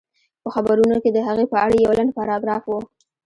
[0.43, 2.71] په خبرونو کې د هغې په اړه يو لنډ پاراګراف و